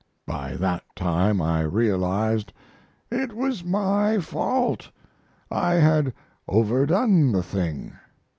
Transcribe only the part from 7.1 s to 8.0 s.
the thing.